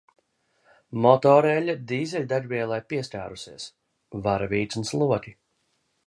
[1.05, 3.67] Motoreļļa dīzeļdegvielai pieskārusies.
[4.29, 5.35] Varavīksnes loki.